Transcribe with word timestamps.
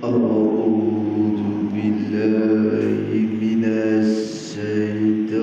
أعوذ 0.00 1.40
بالله 1.76 3.08
من 3.36 3.62
الشيطان 4.00 5.36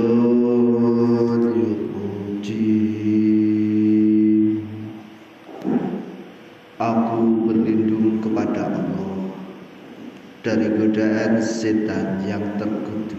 الرجيم 1.46 2.98
Aku 6.78 7.50
berlindung 7.50 8.22
kepada 8.22 8.70
Allah 8.70 9.34
dari 10.46 10.70
godaan 10.78 11.42
setan 11.42 12.22
yang 12.26 12.42
terkutuk. 12.62 13.18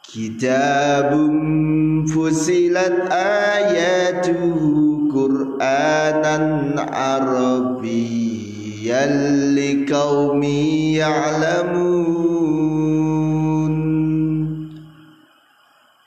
Kitabun 0.08 2.08
fusilat 2.08 3.12
ayatuhu 3.12 5.12
Qur'anan 5.12 6.72
Arabiyyan 6.88 9.12
liqaumi 9.52 10.96
ya'lamun. 10.96 11.92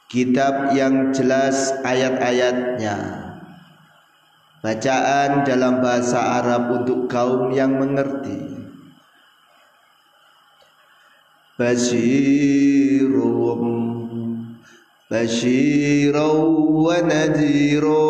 Kitab 0.10 0.74
yang 0.74 1.14
jelas 1.14 1.78
ayat-ayatnya 1.86 3.21
Bacaan 4.62 5.42
dalam 5.42 5.82
bahasa 5.82 6.38
Arab 6.38 6.86
untuk 6.86 7.10
kaum 7.10 7.50
yang 7.50 7.82
mengerti. 7.82 8.62
Basyirum 11.58 12.22
Basyirau 15.10 16.46
wa 16.78 16.94
nadiru 17.02 18.06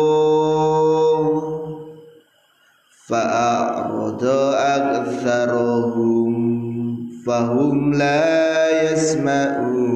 Fa'arada 3.08 4.44
aktharuhum 5.00 6.32
Fahum 7.24 7.96
la 7.96 8.28
yasma'u, 8.92 9.88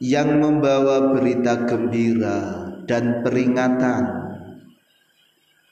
Yang 0.00 0.30
membawa 0.32 1.12
berita 1.12 1.68
gembira 1.68 2.69
dan 2.90 3.22
peringatan. 3.22 4.02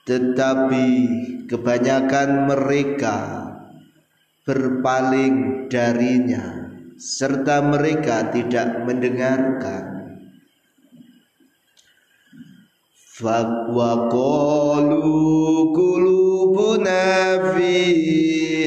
Tetapi 0.07 0.87
kebanyakan 1.51 2.47
mereka 2.47 3.19
berpaling 4.47 5.67
darinya 5.67 6.71
serta 6.95 7.59
mereka 7.67 8.31
tidak 8.31 8.87
mendengarkan. 8.87 9.99
Fakwa 13.19 14.07
qalu 14.15 15.75
qulubuna 15.75 17.03
fi 17.59 17.75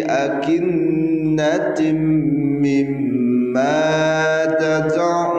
akinnatim 0.03 1.99
mimma 2.59 3.87
tad'una 4.59 5.30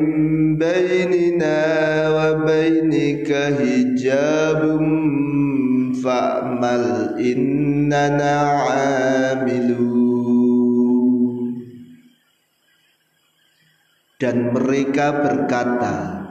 dan 14.21 14.53
mereka 14.53 15.25
berkata 15.25 16.21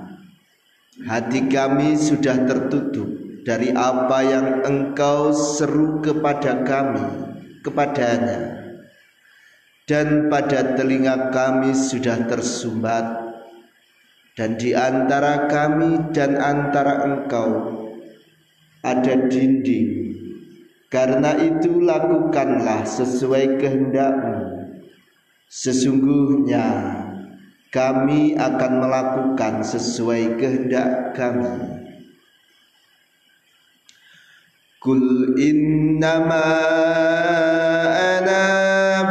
hati 1.10 1.50
kami 1.50 1.98
sudah 1.98 2.46
tertutup 2.46 3.10
dari 3.42 3.74
apa 3.74 4.22
yang 4.22 4.62
engkau 4.62 5.34
seru 5.34 5.98
kepada 5.98 6.62
kami 6.62 7.30
kepadanya. 7.66 8.62
Dan 9.90 10.30
pada 10.30 10.78
telinga 10.78 11.34
kami 11.34 11.74
sudah 11.74 12.30
tersumbat. 12.30 13.26
Dan 14.38 14.54
di 14.54 14.70
antara 14.70 15.50
kami 15.50 16.14
dan 16.14 16.38
antara 16.38 17.02
engkau 17.10 17.74
ada 18.86 19.26
dinding. 19.26 20.14
Karena 20.86 21.34
itu 21.42 21.82
lakukanlah 21.82 22.86
sesuai 22.86 23.58
kehendakmu. 23.58 24.70
Sesungguhnya 25.50 26.66
kami 27.70 28.34
akan 28.34 28.72
melakukan 28.82 29.62
sesuai 29.62 30.34
kehendak 30.42 31.14
kami. 31.14 31.78
Kul 34.82 35.38
innama 35.38 36.50
ana 37.94 38.44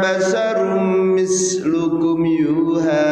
basarum 0.02 1.16
mislukum 1.16 2.20
yuha 2.20 3.08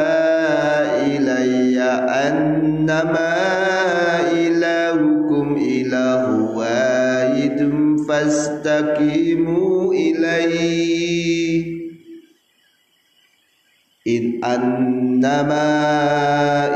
ilayya 1.16 2.04
annama 2.04 3.32
ilahukum 4.36 5.56
ilahu 5.56 6.60
wahidum 6.60 8.04
fastaqimu 8.04 9.94
ilayhi 9.96 11.27
In 14.08 14.40
annama 14.40 15.68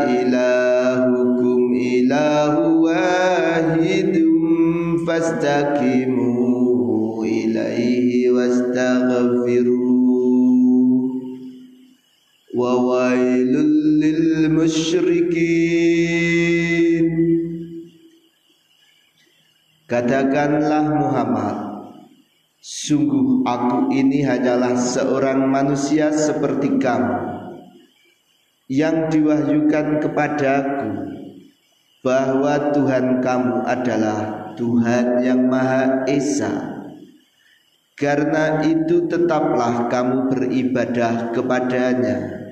ilahukum 0.05 1.73
ilahu 1.73 2.85
wahidum 2.85 5.01
fastaqimu 5.09 6.29
ilaihi 7.25 8.29
wastaghfiru 8.29 9.81
wa 12.53 12.73
wailul 12.85 13.97
lil 13.97 14.53
musyrikin 14.53 15.57
Katakanlah 19.89 20.85
Muhammad 21.01 21.62
Sungguh 22.63 23.43
aku 23.43 23.91
ini 23.91 24.23
hanyalah 24.23 24.79
seorang 24.79 25.51
manusia 25.51 26.15
seperti 26.15 26.79
kamu 26.79 27.19
Yang 28.71 29.19
diwahyukan 29.19 29.99
kepadaku 29.99 30.91
Bahwa 32.07 32.71
Tuhan 32.71 33.19
kamu 33.19 33.67
adalah 33.67 34.19
Tuhan 34.55 35.27
yang 35.27 35.51
Maha 35.51 36.07
Esa. 36.07 36.79
Karena 37.99 38.63
itu 38.63 39.11
tetaplah 39.11 39.91
kamu 39.91 40.31
beribadah 40.31 41.35
kepadanya 41.35 42.47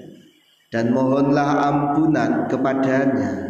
Dan 0.75 0.91
mohonlah 0.91 1.71
ampunan 1.71 2.51
kepadanya. 2.51 3.47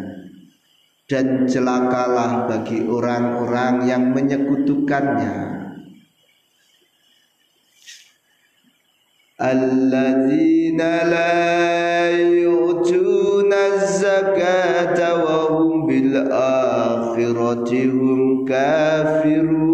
Dan 1.09 1.49
celakalah 1.49 2.45
bagi 2.45 2.85
orang-orang 2.85 3.89
yang 3.89 4.13
menyekutukannya 4.13 5.60
yu'tuna 12.21 13.81
zakata 13.89 15.17
wa 15.17 15.49
hum 15.49 15.89
bil 15.89 16.13
akhirati 16.29 17.89
hum 17.89 18.45
kafirun 18.45 19.65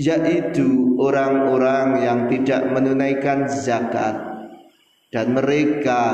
yaitu 0.00 0.96
orang-orang 0.96 2.00
yang 2.00 2.20
tidak 2.32 2.64
menunaikan 2.72 3.52
zakat 3.52 4.16
dan 5.12 5.36
mereka 5.36 6.04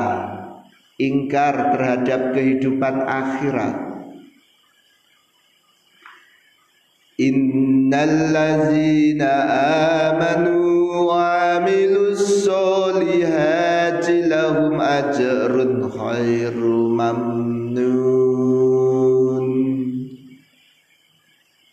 ingkar 0.99 1.71
terhadap 1.71 2.35
kehidupan 2.35 2.99
akhirat 3.07 3.84
Innallazina 7.15 8.11
amanu 10.11 11.07
wa 11.07 11.55
amilus 11.55 12.43
solihati 12.43 14.27
lahum 14.27 14.75
ajrun 14.75 15.87
khairu 15.95 16.91
mamnun 16.91 17.55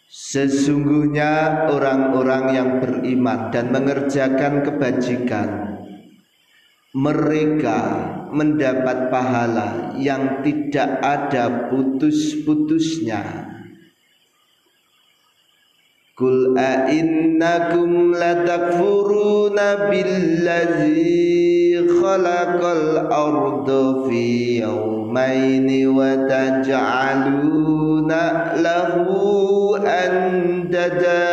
Sesungguhnya 0.07 1.67
orang-orang 1.75 2.45
yang 2.55 2.79
beriman 2.79 3.51
dan 3.51 3.75
mengerjakan 3.75 4.63
kebajikan 4.63 5.83
Mereka 6.95 7.81
mendapat 8.31 9.11
pahala 9.11 9.99
yang 9.99 10.39
tidak 10.47 11.03
ada 11.03 11.67
putus-putusnya 11.67 13.52
Kul 16.13 16.53
a 16.61 16.93
innakum 16.93 18.13
latakfuruna 18.13 19.89
billazi 19.89 21.81
khalaqal 21.89 23.09
arda 23.09 24.05
fi 24.05 24.61
yawmaini 24.61 25.89
wa 25.89 26.13
taj'aluna 26.29 28.21
lahu 28.61 29.81
andada 29.81 31.25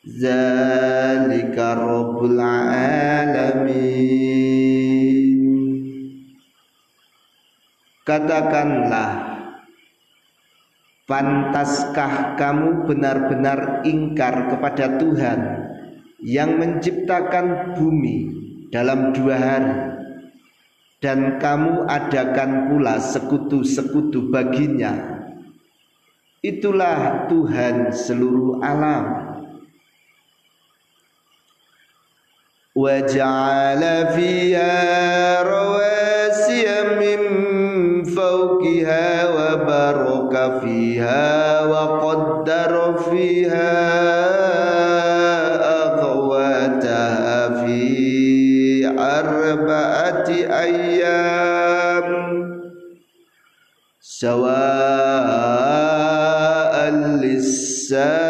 Zalika 0.00 1.76
rabbul 1.76 2.40
alamin 2.40 3.60
Katakanlah 8.08 9.29
Pantaskah 11.10 12.38
kamu 12.38 12.86
benar-benar 12.86 13.82
ingkar 13.82 14.46
kepada 14.46 14.94
Tuhan 14.94 15.40
yang 16.22 16.54
menciptakan 16.54 17.74
bumi 17.74 18.30
dalam 18.70 19.10
dua 19.10 19.34
hari? 19.34 19.74
Dan 21.02 21.42
kamu 21.42 21.90
adakan 21.90 22.70
pula 22.70 23.02
sekutu-sekutu 23.02 24.30
baginya. 24.30 25.26
Itulah 26.46 27.26
Tuhan 27.26 27.90
seluruh 27.90 28.62
alam. 28.62 29.34
Wa 32.70 33.02
ja'ala 33.02 34.14
sawa'an 54.20 55.24
lis-sa'ilin 57.24 58.20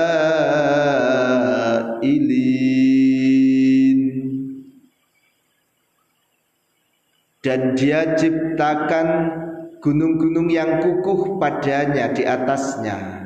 dan 7.42 7.74
dia 7.74 8.14
ciptakan 8.14 9.34
gunung-gunung 9.82 10.46
yang 10.46 10.78
kukuh 10.78 11.42
padanya 11.42 12.14
di 12.14 12.22
atasnya. 12.22 13.18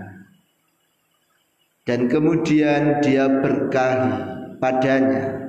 Dan 1.85 2.09
kemudian 2.09 3.05
dia 3.05 3.29
berkahi 3.29 4.57
padanya 4.57 5.44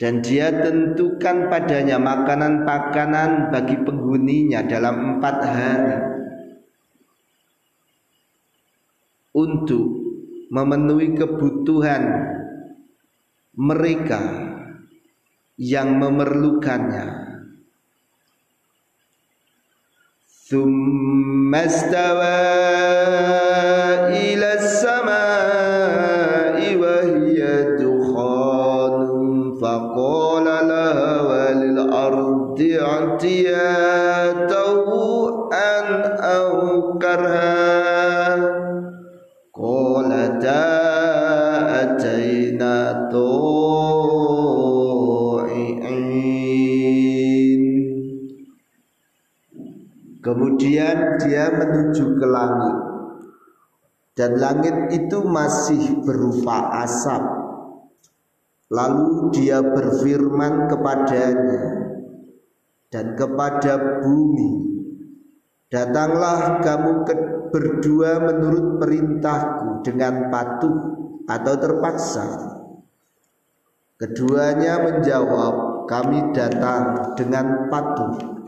dan 0.00 0.24
dia 0.24 0.48
tentukan 0.48 1.52
padanya 1.52 2.00
makanan-makanan 2.00 3.52
bagi 3.52 3.76
penghuninya 3.84 4.64
dalam 4.64 5.16
empat 5.16 5.36
hari 5.44 5.98
untuk 9.36 9.86
memenuhi 10.48 11.14
kebutuhan 11.14 12.02
mereka 13.54 14.20
yang 15.60 16.00
memerlukannya. 16.00 17.30
ثم 20.50 21.54
استوى 21.54 22.83
قالتا 39.64 40.62
أتينا 41.82 43.00
Kemudian 50.20 51.16
dia 51.16 51.48
menuju 51.48 52.20
ke 52.20 52.26
langit 52.28 52.76
Dan 54.12 54.36
langit 54.36 54.76
itu 54.92 55.24
masih 55.24 56.04
berupa 56.04 56.84
asap 56.84 57.24
Lalu 58.68 59.32
dia 59.32 59.64
berfirman 59.64 60.68
kepadanya 60.68 61.64
Dan 62.92 63.16
kepada 63.16 64.04
bumi 64.04 64.50
Datanglah 65.72 66.60
kamu 66.60 66.92
ke, 67.08 67.14
berdua 67.54 68.20
menurut 68.22 68.80
perintahku 68.82 69.86
Dengan 69.86 70.28
patuh 70.28 70.76
atau 71.24 71.54
terpaksa 71.56 72.26
Keduanya 73.96 74.80
menjawab 74.84 75.86
Kami 75.86 76.32
datang 76.32 77.14
dengan 77.18 77.68
patuh 77.68 78.40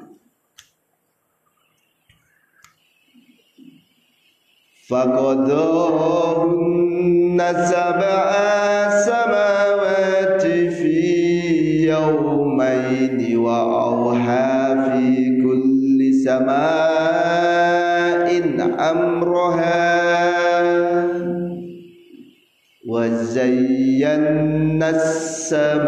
فقضاهن 4.92 6.32
سبع 7.72 8.26
سماوات 9.08 10.42
في 10.76 10.99
يومين 11.88 13.37
وأوحى 13.38 14.52
في 14.84 15.06
كل 15.42 15.99
سماء 16.25 16.95
أمرها 18.79 20.17
وزينا 22.89 24.89
السماء 24.89 25.88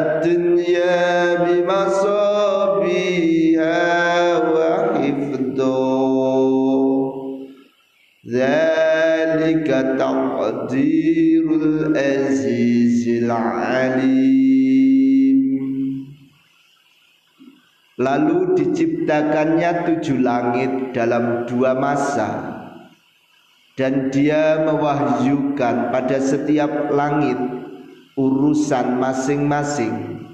الدنيا 0.00 1.34
بمصابيها 1.44 2.88
وحفظا 4.38 5.92
ذلك 8.34 9.68
تقدير 9.98 11.44
العزيز 11.54 13.02
العليم. 13.24 14.41
Lalu 18.02 18.58
diciptakannya 18.58 19.86
tujuh 19.86 20.18
langit 20.18 20.90
dalam 20.90 21.46
dua 21.46 21.78
masa. 21.78 22.58
Dan 23.78 24.10
dia 24.10 24.66
mewahyukan 24.66 25.94
pada 25.94 26.18
setiap 26.18 26.90
langit 26.90 27.38
urusan 28.18 28.98
masing-masing. 28.98 30.26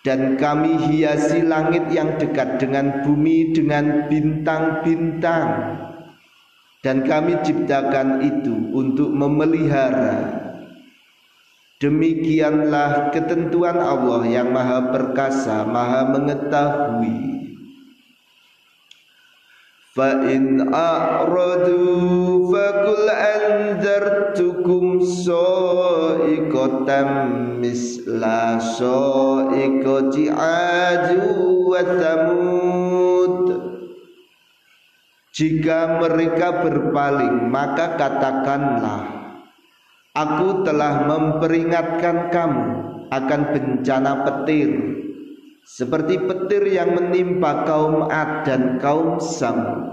Dan 0.00 0.40
kami 0.40 0.80
hiasi 0.88 1.44
langit 1.44 1.92
yang 1.92 2.16
dekat 2.16 2.56
dengan 2.56 3.04
bumi 3.04 3.52
dengan 3.52 4.08
bintang-bintang. 4.08 5.76
Dan 6.80 7.04
kami 7.04 7.36
ciptakan 7.42 8.22
itu 8.22 8.54
untuk 8.70 9.10
memelihara 9.10 10.45
demikianlah 11.81 13.09
ketentuan 13.09 13.77
Allah 13.81 14.21
yang 14.29 14.53
maha 14.53 14.93
perkasa 14.93 15.65
maha 15.65 16.13
mengetahui 16.13 17.31
فإن 19.91 20.73
أعرضوا 20.73 22.55
فقل 22.55 23.09
أنذرتكم 23.11 24.83
صائقة 25.03 26.89
مثل 27.59 28.23
صائقة 28.79 30.15
عاد 30.31 31.09
وثمود 31.67 32.71
Jika 35.31 35.95
mereka 36.03 36.59
berpaling 36.59 37.47
maka 37.47 37.95
katakanlah 37.95 39.24
Aku 40.16 40.64
telah 40.64 41.04
memperingatkan 41.04 42.32
kamu 42.32 42.64
akan 43.12 43.40
bencana 43.52 44.24
petir 44.24 44.72
seperti 45.66 46.22
petir 46.24 46.62
yang 46.72 46.96
menimpa 46.96 47.68
kaum 47.68 48.08
Ad 48.08 48.48
dan 48.48 48.80
kaum 48.80 49.20
Sam. 49.20 49.92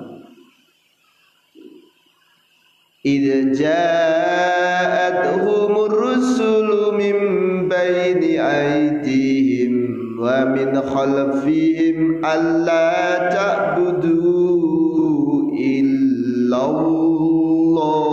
Ja'atuhumur 3.03 5.92
rusulu 5.92 6.96
min 6.96 7.68
baini 7.68 8.39
aydihim 8.39 9.75
wa 10.15 10.48
min 10.56 10.72
khalfihim 10.72 12.24
alla 12.24 13.27
ta'budu 13.27 14.24
illallah 15.51 18.12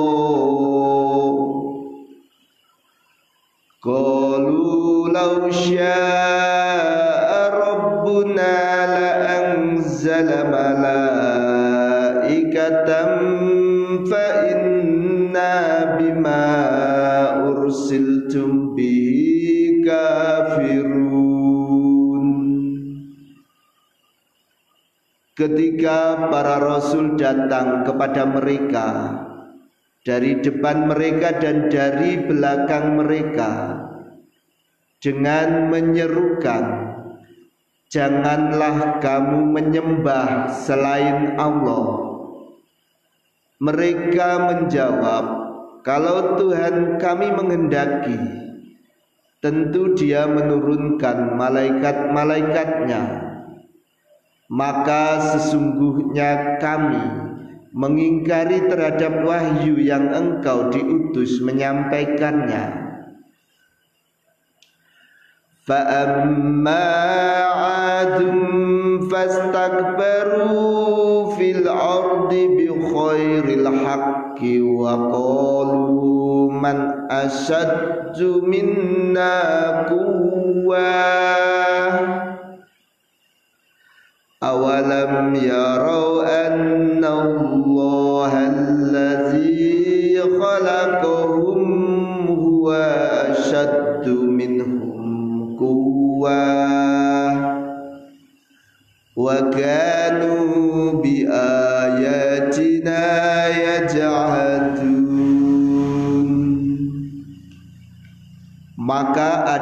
Qalu 3.80 5.08
law 5.08 5.48
syaa 5.48 7.48
rabbuna 7.48 8.52
la 8.92 9.40
anzala 9.40 10.44
malaikatan 10.52 13.16
fa 14.04 14.52
inna 14.52 15.96
bima 15.96 16.44
ursiltum 17.40 18.76
bihi 18.76 19.80
kafirun. 19.80 21.08
Ketika 25.32 26.28
para 26.28 26.60
rasul 26.60 27.16
datang 27.16 27.88
kepada 27.88 28.28
mereka 28.28 29.19
dari 30.06 30.40
depan 30.40 30.88
mereka 30.88 31.36
dan 31.36 31.68
dari 31.68 32.20
belakang 32.24 33.00
mereka 33.00 33.50
dengan 35.00 35.68
menyerukan 35.68 36.90
Janganlah 37.90 39.02
kamu 39.02 39.50
menyembah 39.50 40.46
selain 40.46 41.34
Allah. 41.34 42.06
Mereka 43.58 44.28
menjawab 44.46 45.24
Kalau 45.82 46.38
Tuhan 46.38 47.02
kami 47.02 47.34
menghendaki 47.34 48.14
Tentu 49.42 49.98
dia 49.98 50.28
menurunkan 50.30 51.34
malaikat-malaikatnya. 51.34 53.02
Maka 54.52 55.04
sesungguhnya 55.34 56.60
kami 56.62 57.29
Mengingkari 57.75 58.71
terhadap 58.71 59.27
wahyu 59.27 59.75
yang 59.83 60.07
engkau 60.15 60.71
diutus 60.71 61.43
menyampaikannya 61.43 62.85
فأما 65.65 66.85
عاد 67.41 68.19
فاستكبروا 69.11 70.55
في 71.35 71.51
الأرض 71.51 72.33
بخير 72.33 73.43
الحق 73.43 74.41
وقالوا 74.61 76.51
من 76.51 76.77
أشد 77.11 78.21
منا 78.21 79.41
قوة 79.89 81.05
أولم 84.43 85.35
يروا 85.35 85.68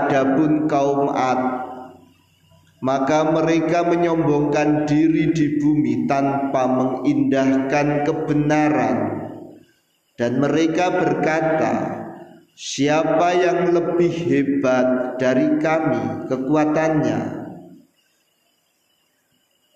adapun 0.09 0.65
kaum 0.65 1.13
Ad 1.13 1.69
maka 2.81 3.29
mereka 3.29 3.85
menyombongkan 3.85 4.89
diri 4.89 5.37
di 5.37 5.61
bumi 5.61 6.09
tanpa 6.09 6.65
mengindahkan 6.65 8.09
kebenaran 8.09 8.97
dan 10.17 10.41
mereka 10.41 10.89
berkata 10.97 11.99
Siapa 12.59 13.39
yang 13.39 13.71
lebih 13.71 14.11
hebat 14.11 15.15
dari 15.15 15.63
kami 15.63 16.27
kekuatannya? 16.27 17.39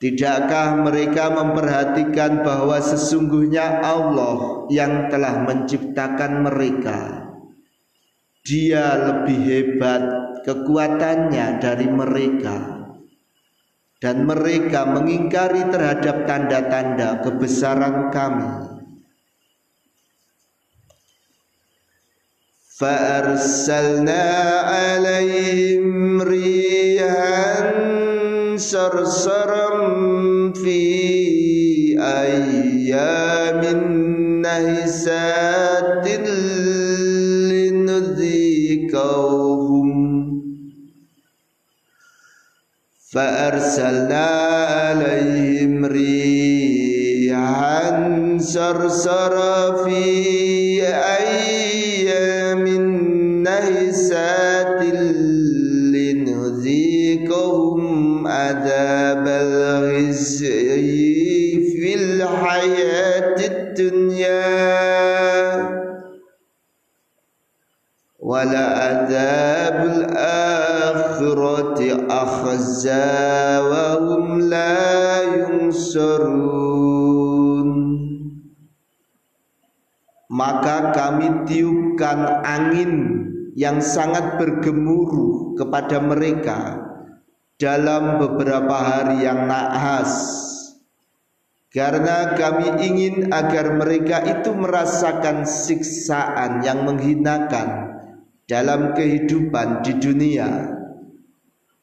Tidakkah 0.03 0.83
mereka 0.83 1.31
memperhatikan 1.31 2.43
bahwa 2.43 2.83
sesungguhnya 2.83 3.87
Allah 3.87 4.67
yang 4.67 5.07
telah 5.15 5.47
menciptakan 5.47 6.43
mereka? 6.43 6.99
Dia 8.48 8.96
lebih 9.12 9.40
hebat 9.44 10.04
kekuatannya 10.48 11.60
dari 11.60 11.88
mereka, 11.92 12.58
dan 14.00 14.24
mereka 14.24 14.88
mengingkari 14.88 15.68
terhadap 15.68 16.24
tanda-tanda 16.24 17.20
kebesaran 17.26 18.14
Kami. 18.14 18.78
فأرسلنا 22.78 24.26
عليهم 24.70 26.22
ريحا 26.22 27.74
صرصرا 28.58 29.70
في 30.54 30.82
أيام 31.98 33.62
نهسات 34.42 35.51
فأرسلنا 43.13 44.27
عليهم 44.77 45.85
ريحا 45.85 47.83
صرصرا 48.41 49.85
في 49.85 50.42
أخزى 72.72 73.60
وهم 73.60 74.26
لا 74.48 74.80
ينصرون 75.36 76.88
maka 80.28 80.92
kami 80.92 81.48
tiupkan 81.48 82.44
angin 82.44 82.94
yang 83.56 83.80
sangat 83.80 84.38
bergemuruh 84.38 85.56
kepada 85.56 86.04
mereka 86.04 86.84
dalam 87.58 88.22
beberapa 88.22 88.76
hari 88.76 89.24
yang 89.26 89.48
nahas 89.48 90.14
karena 91.74 92.38
kami 92.38 92.86
ingin 92.86 93.34
agar 93.34 93.76
mereka 93.76 94.22
itu 94.24 94.52
merasakan 94.54 95.48
siksaan 95.48 96.62
yang 96.62 96.86
menghinakan 96.86 97.98
dalam 98.46 98.94
kehidupan 98.94 99.82
di 99.82 99.96
dunia 99.98 100.78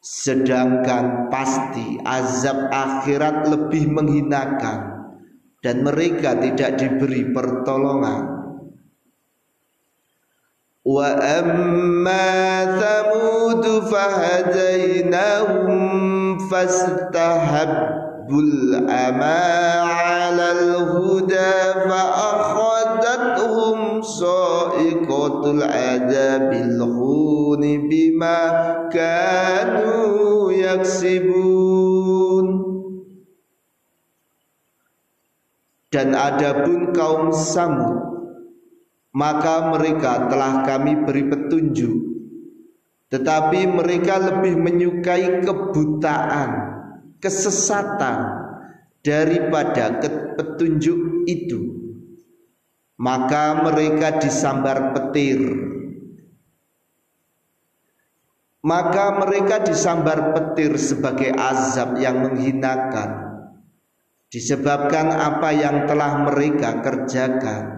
sedangkan 0.00 1.28
pasti 1.28 2.00
azab 2.00 2.72
akhirat 2.72 3.52
lebih 3.52 3.92
menghinakan 3.92 5.12
dan 5.60 5.84
mereka 5.84 6.40
tidak 6.40 6.80
diberi 6.80 7.28
pertolongan. 7.28 8.40
Wa 10.80 11.12
amma 11.12 12.64
thamud 12.80 13.84
fahadainahum 13.92 16.40
fastahabbul 16.48 18.80
ama 18.88 19.44
huda 20.88 21.52
fa 21.84 22.00
akhadathum 22.32 24.00
sa'iqatul 24.00 25.60
adabil 25.60 26.80
yaksibun. 30.76 32.46
Dan 35.90 36.14
adapun 36.14 36.94
kaum 36.94 37.34
Samud 37.34 38.10
maka 39.10 39.74
mereka 39.74 40.30
telah 40.30 40.62
kami 40.62 41.02
beri 41.02 41.26
petunjuk. 41.26 41.98
Tetapi 43.10 43.60
mereka 43.66 44.22
lebih 44.22 44.54
menyukai 44.54 45.42
kebutaan 45.42 46.50
kesesatan 47.18 48.18
daripada 49.02 49.98
petunjuk 50.38 51.26
itu. 51.26 51.60
Maka 53.00 53.66
mereka 53.66 54.22
disambar 54.22 54.94
petir 54.94 55.40
maka 58.65 59.21
mereka 59.21 59.61
disambar 59.61 60.33
petir 60.33 60.73
sebagai 60.81 61.31
azab 61.37 62.01
yang 62.01 62.25
menghinakan 62.25 63.23
disebabkan 64.33 65.13
apa 65.13 65.49
yang 65.53 65.85
telah 65.85 66.25
mereka 66.25 66.81
kerjakan 66.81 67.75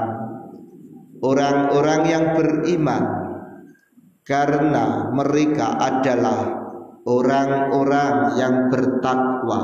orang-orang 1.21 2.01
yang 2.09 2.33
beriman 2.33 3.20
karena 4.22 5.10
mereka 5.10 5.74
adalah 5.78 6.62
orang-orang 7.02 8.38
yang 8.38 8.70
bertakwa. 8.70 9.62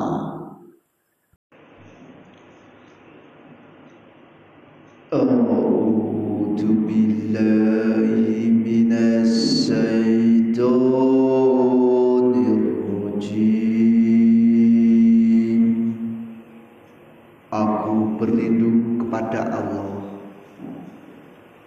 A'udzu 5.08 6.68
billahi 6.84 7.77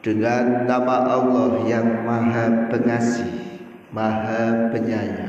Dengan 0.06 0.70
nama 0.70 1.18
Allah 1.18 1.66
yang 1.66 2.06
maha 2.06 2.70
pengasih, 2.70 3.58
maha 3.90 4.70
penyayang 4.70 5.25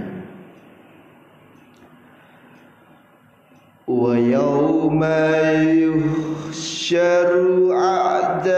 ويوم 4.96 5.04
يحشر 5.84 7.32
أعداء 7.76 8.58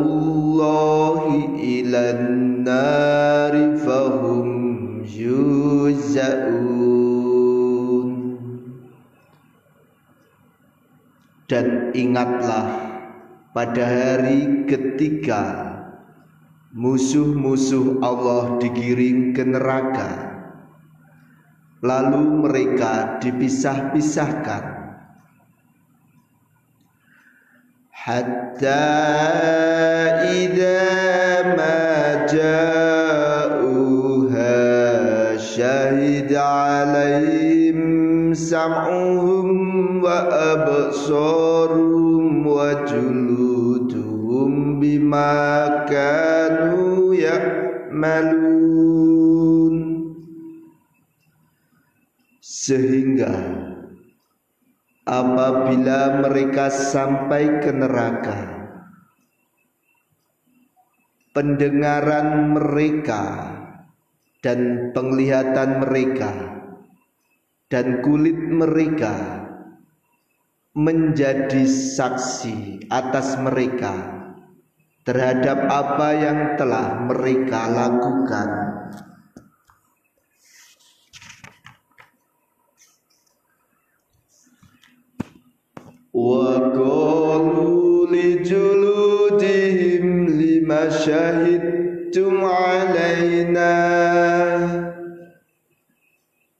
الله 0.00 1.20
إلى 1.56 2.02
النار 2.10 3.54
فهم 3.80 4.48
يوزعون 5.08 6.76
dan 11.46 11.94
ingatlah 11.94 12.66
pada 13.54 13.84
hari 13.86 14.66
ketika 14.66 15.42
musuh-musuh 16.74 18.02
Allah 18.02 18.58
digiring 18.58 19.30
ke 19.30 19.46
neraka 19.46 20.29
lalu 21.81 22.45
mereka 22.45 23.17
dipisah-pisahkan. 23.17 24.79
Hatta 28.01 28.89
idza 30.25 31.53
ma 31.53 32.25
ja'uha 32.25 33.77
syahid 35.37 36.33
'alaihim 36.33 37.81
sam'uhum 38.33 40.01
wa 40.01 40.17
absaruhum 40.57 42.41
wa 42.41 42.73
juluduhum 42.89 44.81
bima 44.81 45.85
kanu 45.85 47.13
ya'malun 47.13 48.80
sehingga 52.51 53.31
apabila 55.07 56.19
mereka 56.19 56.67
sampai 56.67 57.63
ke 57.63 57.71
neraka 57.71 58.39
pendengaran 61.31 62.51
mereka 62.59 63.23
dan 64.43 64.91
penglihatan 64.91 65.79
mereka 65.79 66.31
dan 67.71 68.03
kulit 68.03 68.35
mereka 68.35 69.47
menjadi 70.75 71.63
saksi 71.63 72.83
atas 72.91 73.39
mereka 73.39 74.27
terhadap 75.07 75.71
apa 75.71 76.09
yang 76.19 76.39
telah 76.59 76.99
mereka 77.07 77.71
lakukan 77.71 78.70
وقالوا 86.13 88.07
لجلودهم 88.07 90.05
لما 90.27 90.89
شهدتم 90.89 92.45
علينا؟ 92.45 93.71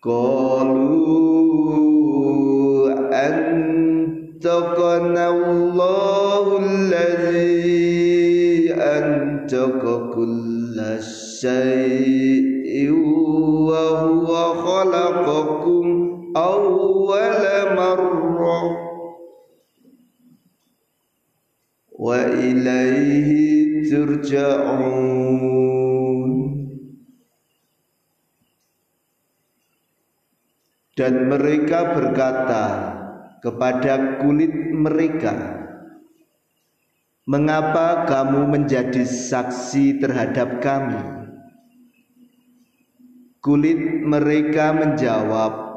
قالوا 0.04 1.32
أنطقنا 3.28 5.30
الله 5.30 6.60
الذي 6.66 8.74
أنطق 8.74 10.12
كل 10.16 10.78
شيء. 11.42 12.31
Ilaihi 22.20 23.88
turja'un. 23.88 25.42
Dan 30.92 31.32
mereka 31.32 31.96
berkata 31.96 32.66
kepada 33.40 34.22
kulit 34.22 34.54
mereka 34.76 35.34
mengapa 37.26 38.06
kamu 38.06 38.52
menjadi 38.52 39.08
saksi 39.08 40.04
terhadap 40.04 40.60
kami? 40.60 41.00
Kulit 43.42 44.06
mereka 44.06 44.70
menjawab 44.70 45.74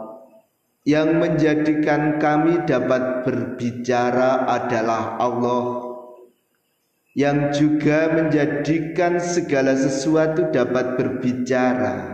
Yang 0.85 1.17
menjadikan 1.17 2.21
kami 2.21 2.69
dapat 2.69 3.25
berbicara 3.25 4.45
adalah 4.45 5.17
Allah 5.17 5.84
yang 7.15 7.55
juga 7.55 8.11
menjadikan 8.11 9.23
segala 9.23 9.79
sesuatu 9.79 10.51
dapat 10.51 10.99
berbicara. 10.99 12.11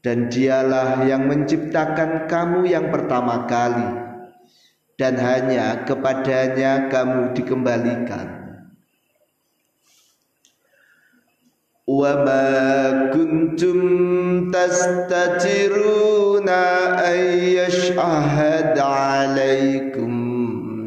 Dan 0.00 0.32
dialah 0.32 1.04
yang 1.04 1.26
menciptakan 1.26 2.30
kamu 2.30 2.70
yang 2.70 2.94
pertama 2.94 3.42
kali 3.50 4.06
dan 4.96 5.20
hanya 5.20 5.84
kepadanya 5.84 6.88
kamu 6.88 7.36
dikembalikan. 7.36 8.28
Wa 11.86 12.18
ma 12.22 12.50
kuntum 13.10 13.80
tastatiruna 14.50 16.58
ay 17.02 17.54
yashhad 17.62 18.74
alaikum 18.78 20.15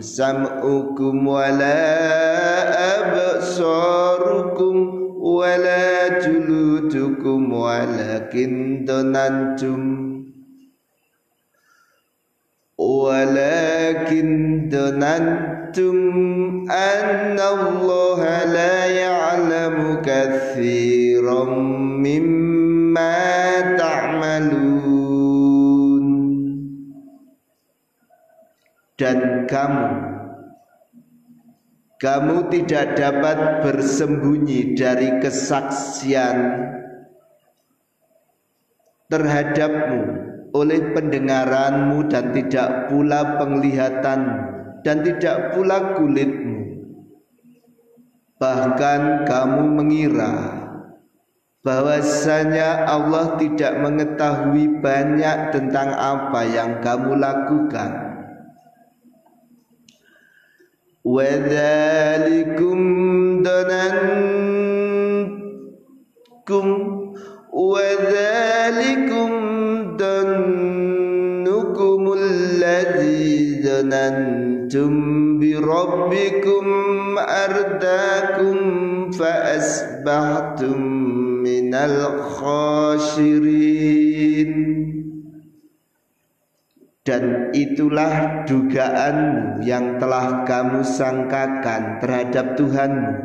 سمعكم 0.02 1.28
ولا 1.28 1.90
أبصاركم 3.00 4.76
ولا 5.22 6.20
جلودكم 6.20 7.54
ولكن 7.54 8.86
ظننتم 8.88 10.00
ولكن 12.78 14.30
ظننتم 14.72 15.98
أن 16.72 17.40
الله 17.40 18.22
لا 18.46 18.86
يعلم 18.86 20.02
كثيرا 20.06 21.44
مما 22.06 23.62
تعملون 23.78 24.79
dan 29.00 29.48
kamu. 29.48 29.90
Kamu 32.00 32.48
tidak 32.52 32.96
dapat 32.96 33.64
bersembunyi 33.64 34.76
dari 34.76 35.20
kesaksian 35.20 36.38
terhadapmu 39.12 40.02
oleh 40.56 40.96
pendengaranmu 40.96 42.08
dan 42.08 42.32
tidak 42.32 42.88
pula 42.88 43.36
penglihatan 43.36 44.20
dan 44.84 44.98
tidak 45.04 45.56
pula 45.56 46.00
kulitmu. 46.00 46.60
Bahkan 48.40 49.28
kamu 49.28 49.64
mengira 49.76 50.34
bahwasanya 51.60 52.88
Allah 52.88 53.36
tidak 53.36 53.76
mengetahui 53.76 54.80
banyak 54.80 55.52
tentang 55.52 55.92
apa 55.92 56.48
yang 56.48 56.80
kamu 56.80 57.20
lakukan 57.20 58.09
وذلكم 61.10 62.80
ظننكم 63.44 64.20
وذلكم 67.54 69.32
ظنكم 69.98 70.42
الذي 72.14 73.62
ظننتم 73.64 74.94
بربكم 75.40 76.66
أرداكم 77.20 78.58
فأصبحتم 79.12 80.82
من 81.44 81.74
الخاسرين. 81.76 83.00
Dan 87.10 87.50
itulah 87.58 88.46
dugaanmu 88.46 89.66
yang 89.66 89.98
telah 89.98 90.46
kamu 90.46 90.86
sangkakan 90.86 91.98
terhadap 91.98 92.54
Tuhanmu. 92.54 93.18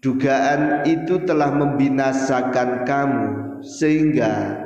Dugaan 0.00 0.88
itu 0.88 1.20
telah 1.28 1.52
membinasakan 1.52 2.88
kamu 2.88 3.60
sehingga 3.60 4.56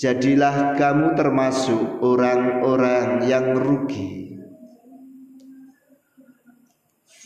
jadilah 0.00 0.80
kamu 0.80 1.12
termasuk 1.12 2.00
orang-orang 2.00 3.28
yang 3.28 3.52
rugi. 3.52 4.40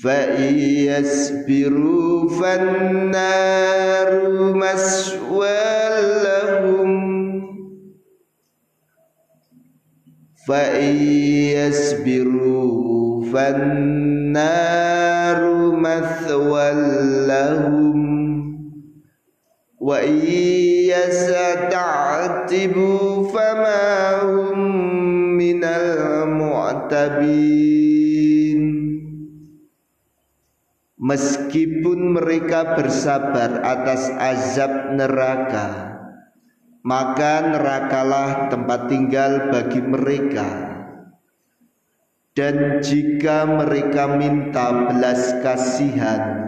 Fa'iyasbiru 0.03 0.75
fannaru 2.35 3.79
maswallahum 4.59 5.64
فإن 10.48 10.96
يصبروا 11.60 13.26
فالنار 13.34 15.42
مثوى 15.76 16.72
لهم 17.28 18.00
وإن 19.80 20.18
يستعتبوا 20.94 23.10
فما 23.30 24.22
هم 24.24 24.60
من 25.38 25.64
المعتبين 25.64 27.60
Meskipun 31.00 32.20
mereka 32.22 32.76
bersabar 32.78 33.66
atas 33.66 34.14
azab 34.20 34.94
neraka 34.94 35.93
maka 36.85 37.41
nerakalah 37.49 38.53
tempat 38.53 38.93
tinggal 38.93 39.49
bagi 39.49 39.81
mereka. 39.81 40.49
Dan 42.35 42.83
jika 42.83 43.47
mereka 43.47 44.19
minta 44.19 44.91
belas 44.91 45.39
kasihan 45.41 46.45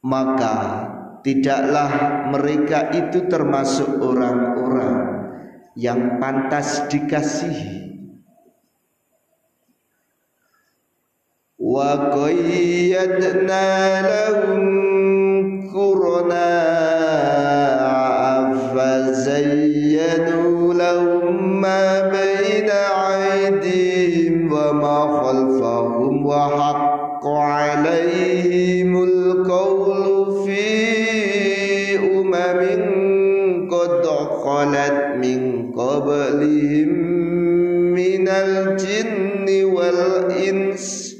maka 0.00 0.56
tidaklah 1.20 1.90
mereka 2.30 2.94
itu 2.94 3.26
termasuk 3.26 4.00
orang-orang 4.00 4.96
yang 5.76 6.22
pantas 6.22 6.88
dikasihi. 6.88 7.84
Wa 11.60 12.14
qayyadna 12.16 13.66
lahum 14.06 14.62
qurana 15.68 16.95
وحق 26.25 27.27
عليهم 27.27 29.03
القول 29.03 30.05
في 30.45 30.65
أمم 31.97 32.61
قد 33.71 34.05
خلت 34.43 34.99
من 35.21 35.71
قبلهم 35.71 36.89
من 37.93 38.27
الجن 38.27 39.47
والإنس 39.65 41.15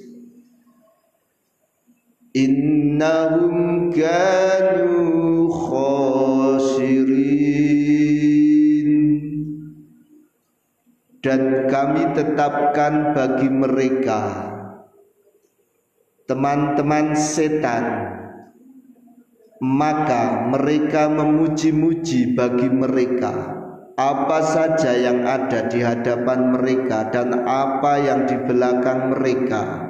إنهم 2.36 3.92
كانوا 3.92 5.12
khasirin 5.72 7.32
dan 11.22 11.42
kami 11.70 12.04
tetapkan 12.18 13.14
bagi 13.14 13.50
mereka 13.50 14.22
teman-teman 16.27 17.15
setan 17.15 17.85
maka 19.63 20.53
mereka 20.53 21.09
memuji-muji 21.09 22.37
bagi 22.37 22.69
mereka 22.69 23.57
apa 23.97 24.39
saja 24.45 24.93
yang 24.93 25.25
ada 25.25 25.73
di 25.73 25.81
hadapan 25.81 26.53
mereka 26.53 27.09
dan 27.09 27.33
apa 27.49 27.97
yang 27.97 28.29
di 28.29 28.37
belakang 28.45 29.17
mereka. 29.17 29.89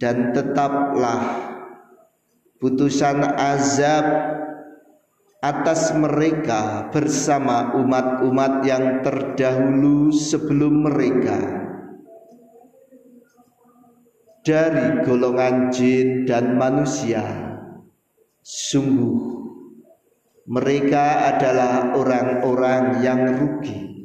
Dan 0.00 0.32
tetaplah 0.32 1.20
putusan 2.56 3.20
azab 3.36 4.06
atas 5.44 5.92
mereka 5.92 6.88
bersama 6.88 7.76
umat-umat 7.76 8.64
yang 8.64 9.04
terdahulu 9.04 10.08
sebelum 10.08 10.88
mereka 10.88 11.59
dari 14.45 15.01
golongan 15.01 15.73
jin 15.73 16.29
dan 16.29 16.53
manusia 16.53 17.25
sungguh 18.45 19.41
mereka 20.45 21.33
adalah 21.33 21.97
orang-orang 21.97 22.83
yang 23.01 23.21
rugi 23.41 23.95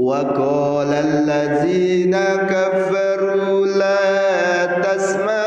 وقال 0.00 0.88
الذين 0.88 2.16
كفروا 2.48 3.66
لا 3.68 4.00
تسمعوا 4.80 5.43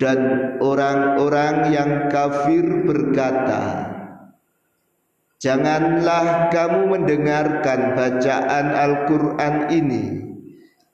dan 0.00 0.20
orang-orang 0.60 1.72
yang 1.72 2.12
kafir 2.12 2.84
berkata 2.84 3.92
Janganlah 5.36 6.48
kamu 6.48 6.96
mendengarkan 6.96 7.92
bacaan 7.96 8.66
Al-Quran 8.72 9.54
ini 9.72 10.04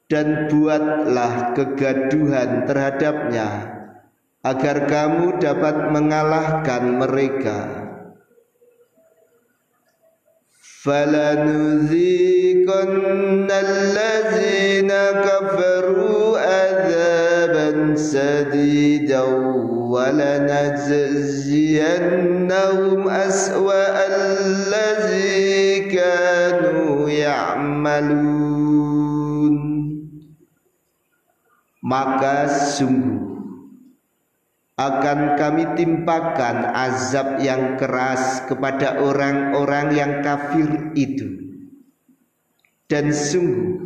Dan 0.06 0.50
buatlah 0.50 1.54
kegaduhan 1.54 2.66
terhadapnya 2.66 3.48
Agar 4.42 4.90
kamu 4.90 5.38
dapat 5.38 5.94
mengalahkan 5.94 6.98
mereka 6.98 7.82
فَلَنُذِيقَنَّ 10.82 12.66
الَّذِينَ 13.46 14.90
كَفَرُوا 15.22 15.35
سديدا 17.96 19.22
ولنجزينهم 19.92 21.00
أسوأ 23.08 23.96
الذي 24.06 25.80
كانوا 25.90 27.10
يعملون 27.10 28.62
maka 31.82 32.46
sungguh 32.46 33.20
akan 34.78 35.36
kami 35.36 35.76
timpakan 35.76 36.72
azab 36.72 37.42
yang 37.42 37.76
keras 37.76 38.46
kepada 38.48 39.02
orang-orang 39.02 39.92
yang 39.92 40.12
kafir 40.24 40.94
itu 40.96 41.42
dan 42.86 43.10
sungguh 43.12 43.82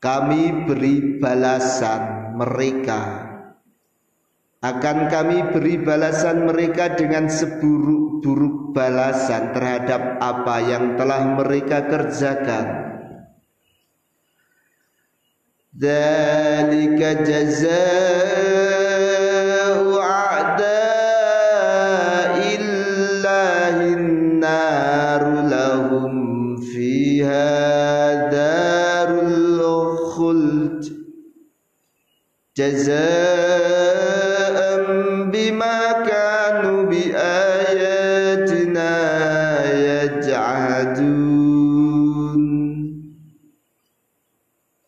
kami 0.00 0.66
beri 0.66 1.20
balasan 1.20 2.13
mereka 2.35 3.31
akan 4.65 4.97
kami 5.13 5.53
beri 5.53 5.77
balasan 5.77 6.49
mereka 6.49 6.97
dengan 6.97 7.29
seburuk-buruk 7.29 8.73
balasan 8.73 9.53
terhadap 9.53 10.17
apa 10.17 10.55
yang 10.65 10.97
telah 10.97 11.37
mereka 11.37 11.85
kerjakan. 11.85 12.65
Dzalika 15.75 17.09
jazaa'u 17.21 18.64
jazaa'an 32.55 32.87
bima 35.27 36.07
kanu 36.07 36.87
bi 36.87 37.11
ayatina 37.11 38.91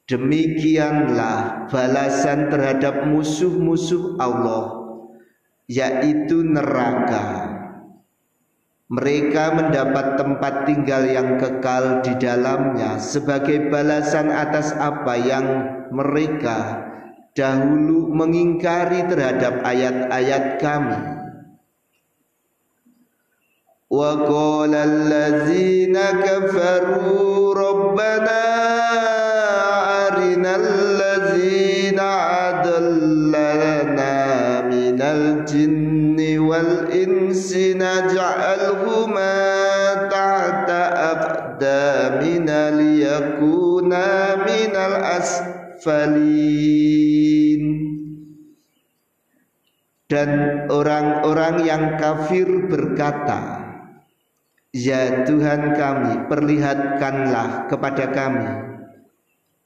demikianlah 0.07 1.67
balasan 1.67 2.47
terhadap 2.47 3.03
musuh-musuh 3.11 4.15
Allah 4.17 4.87
yaitu 5.67 6.47
neraka. 6.47 7.53
Mereka 8.87 9.51
mendapat 9.51 10.15
tempat 10.15 10.63
tinggal 10.63 11.03
yang 11.11 11.35
kekal 11.35 11.99
di 12.07 12.15
dalamnya 12.15 12.95
sebagai 13.03 13.67
balasan 13.67 14.31
atas 14.31 14.71
apa 14.79 15.19
yang 15.19 15.45
mereka 15.91 16.87
dahulu 17.37 18.09
mengingkari 18.09 19.05
terhadap 19.05 19.61
ayat-ayat 19.61 20.57
kami. 20.57 20.97
Wa 23.93 24.25
qala 24.25 24.83
allazina 24.83 26.17
kafaru 26.17 27.53
rabbana 27.53 28.41
arinal 30.09 30.67
ladzina 30.97 32.09
adallana 32.51 34.15
minal 34.67 35.45
jinni 35.45 36.41
wal 36.41 36.89
insi 36.89 37.77
naj'alhuma 37.77 39.31
ta'ta 40.09 40.81
aqdamina 41.15 42.75
liyakuna 42.75 44.35
minal 44.43 44.99
asfalin 45.21 47.26
dan 50.07 50.63
orang-orang 50.71 51.67
yang 51.67 51.83
kafir 51.99 52.47
berkata 52.71 53.67
Ya 54.71 55.23
Tuhan 55.27 55.75
kami 55.75 56.27
perlihatkanlah 56.31 57.67
kepada 57.67 58.11
kami 58.11 58.47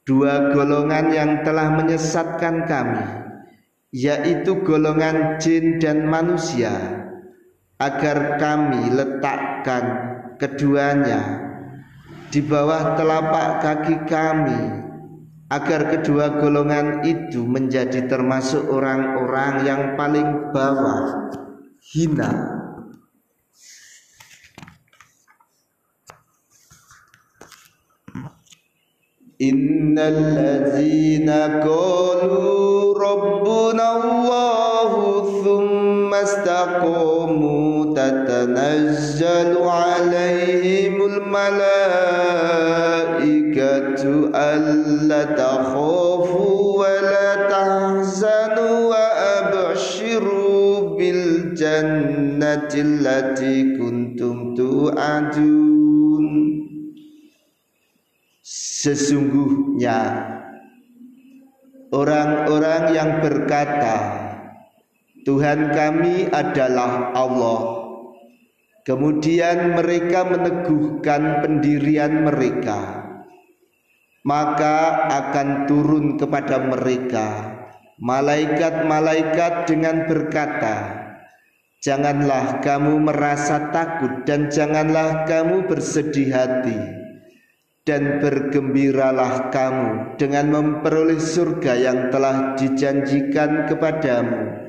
Dua 0.02 0.50
golongan 0.50 1.14
yang 1.14 1.30
telah 1.46 1.74
menyesatkan 1.78 2.66
kami 2.66 3.06
Yaitu 3.94 4.62
golongan 4.66 5.38
jin 5.38 5.78
dan 5.78 6.10
manusia 6.10 6.74
Agar 7.78 8.38
kami 8.38 8.94
letakkan 8.94 9.84
keduanya 10.42 11.22
Di 12.34 12.42
bawah 12.42 12.98
telapak 12.98 13.62
kaki 13.62 13.96
kami 14.10 14.60
agar 15.52 15.92
kedua 15.92 16.40
golongan 16.40 17.04
itu 17.04 17.44
menjadi 17.44 18.08
termasuk 18.08 18.72
orang-orang 18.72 19.68
yang 19.68 19.82
paling 20.00 20.48
bawah. 20.48 21.28
Hina. 21.92 22.32
Innal 29.42 30.22
ladzina 30.38 31.60
qalu 31.60 32.94
rabbuna 32.94 33.98
Allahu 33.98 35.42
thumma 35.42 36.22
istaqamu 36.22 37.90
tatanazzalu 37.90 39.66
alaihimul 39.66 41.18
malaikatu 41.26 43.01
wa 48.90 49.06
abshiru 49.46 50.98
bil 50.98 51.54
jannati 51.54 52.82
allati 52.82 53.78
kuntum 53.78 54.58
tu'adun 54.58 56.26
Sesungguhnya 58.42 59.98
orang-orang 61.94 62.82
yang 62.90 63.22
berkata 63.22 63.98
Tuhan 65.22 65.70
kami 65.70 66.26
adalah 66.34 67.14
Allah 67.14 67.78
Kemudian 68.82 69.78
mereka 69.78 70.26
meneguhkan 70.26 71.46
pendirian 71.46 72.26
mereka 72.26 73.11
Maka 74.22 75.10
akan 75.10 75.66
turun 75.66 76.14
kepada 76.14 76.62
mereka 76.62 77.58
Malaikat-malaikat 77.98 79.66
dengan 79.66 80.06
berkata 80.06 81.02
Janganlah 81.82 82.62
kamu 82.62 83.10
merasa 83.10 83.74
takut 83.74 84.22
dan 84.22 84.46
janganlah 84.46 85.26
kamu 85.26 85.66
bersedih 85.66 86.30
hati 86.30 86.78
dan 87.82 88.22
bergembiralah 88.22 89.50
kamu 89.50 90.14
dengan 90.14 90.46
memperoleh 90.54 91.18
surga 91.18 91.74
yang 91.74 91.98
telah 92.14 92.54
dijanjikan 92.54 93.66
kepadamu. 93.66 94.62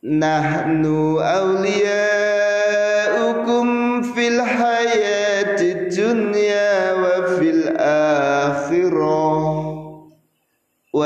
Nahnu 0.00 1.20
awliyaukum 1.20 2.09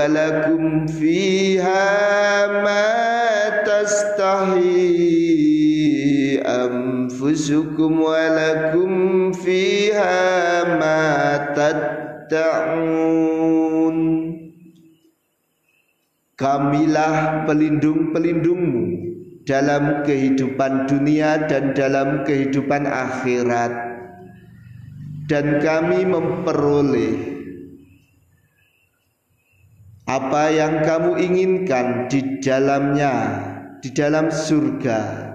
walakum 0.03 0.87
fiha 0.87 1.87
ma 2.63 2.83
tastahi 3.63 5.19
أنفسكم 6.49 7.91
ولكم 8.01 8.91
فيها 9.31 10.23
ما 10.79 11.03
تدعون 11.53 12.89
Kamilah 16.39 17.43
pelindung-pelindungmu 17.51 18.87
dalam 19.43 20.07
kehidupan 20.07 20.87
dunia 20.87 21.35
dan 21.51 21.75
dalam 21.75 22.23
kehidupan 22.23 22.87
akhirat 22.87 23.67
dan 25.27 25.59
kami 25.59 26.07
memperoleh 26.07 27.32
apa 30.04 30.52
yang 30.52 30.84
kamu 30.84 31.16
inginkan 31.16 32.12
di 32.12 32.44
dalamnya 32.44 33.40
di 33.80 33.88
dalam 33.88 34.28
surga? 34.28 35.32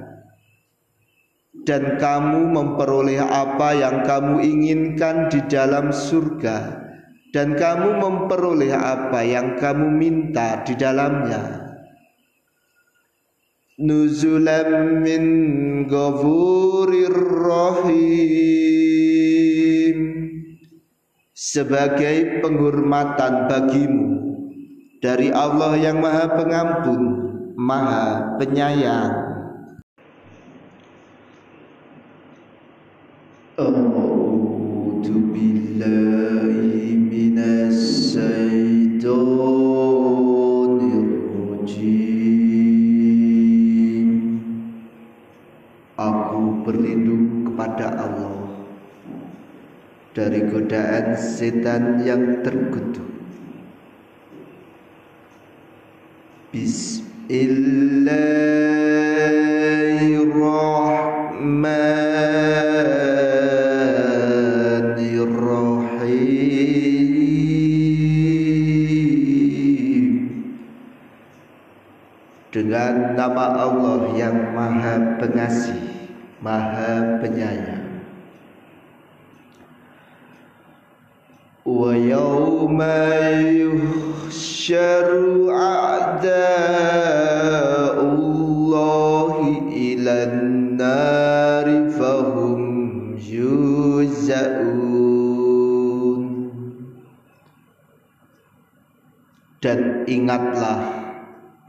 Dan 1.66 1.98
kamu 1.98 2.54
memperoleh 2.54 3.18
apa 3.18 3.74
yang 3.74 4.06
kamu 4.06 4.46
inginkan 4.46 5.26
di 5.34 5.42
dalam 5.50 5.90
surga? 5.90 6.86
Dan 7.34 7.58
kamu 7.58 7.98
memperoleh 7.98 8.74
apa 8.74 9.26
yang 9.26 9.58
kamu 9.58 9.90
minta 9.90 10.62
di 10.62 10.78
dalamnya? 10.78 11.66
Nuzulam 13.82 15.02
min 15.02 15.24
ghafurir 15.90 17.18
rahim. 17.42 17.98
Sebagai 21.34 22.46
penghormatan 22.46 23.50
bagimu 23.50 24.29
dari 25.00 25.32
Allah 25.32 25.80
yang 25.80 26.04
Maha 26.04 26.28
Pengampun, 26.36 27.02
Maha 27.56 28.36
Penyayang. 28.36 29.16
A'udzu 33.60 35.16
billahi 35.32 37.00
rajim. 41.60 42.50
Aku 46.00 46.64
berlindung 46.64 47.52
kepada 47.52 47.88
Allah 48.04 48.40
dari 50.16 50.44
godaan 50.48 51.16
setan 51.16 52.04
yang 52.04 52.44
terkutuk. 52.44 53.09
Bismillahirrahmanirrahim 56.50 57.79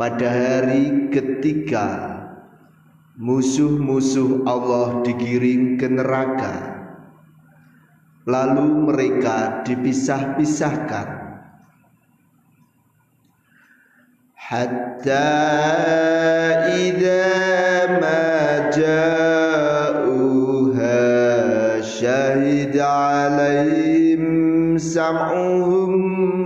pada 0.01 0.33
hari 0.33 1.13
ketika 1.13 2.17
musuh-musuh 3.21 4.49
Allah 4.49 5.05
digiring 5.05 5.77
ke 5.77 5.93
neraka. 5.93 6.89
Lalu 8.25 8.89
mereka 8.89 9.61
dipisah-pisahkan. 9.69 11.21
Hatta 14.41 15.37
idza 16.81 18.01
ma 18.01 18.73
ja'uha 18.73 20.17
syahid 21.85 22.73
'alaihim 22.73 24.25
sam'uhum 24.81 25.93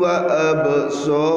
wa 0.02 0.26
absar. 0.26 1.33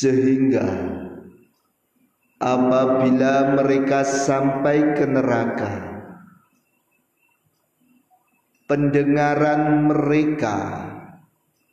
Sehingga 0.00 0.64
apabila 2.40 3.52
mereka 3.52 4.00
sampai 4.00 4.96
ke 4.96 5.04
neraka 5.04 5.72
pendengaran 8.64 9.92
mereka 9.92 10.56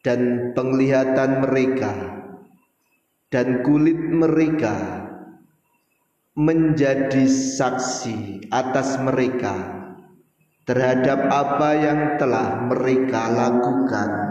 dan 0.04 0.52
penglihatan 0.52 1.40
mereka 1.48 1.94
dan 3.32 3.64
kulit 3.64 3.96
mereka 3.96 4.76
menjadi 6.36 7.32
saksi 7.32 8.52
atas 8.52 9.00
mereka 9.00 9.56
terhadap 10.68 11.32
apa 11.32 11.70
yang 11.80 12.20
telah 12.20 12.60
mereka 12.68 13.32
lakukan 13.32 14.27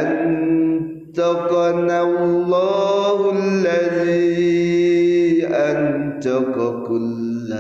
أنتقنا 0.02 2.04
الله 2.04 3.18
الذي 3.40 5.48
أنتق 5.48 6.86
كل 6.88 7.56